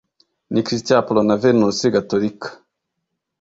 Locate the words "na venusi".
1.23-1.93